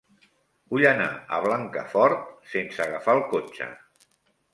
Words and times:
Vull 0.73 0.85
anar 0.91 1.09
a 1.11 1.41
Blancafort 1.43 2.23
sense 2.53 2.81
agafar 2.87 3.15
el 3.19 3.21
cotxe. 3.35 3.69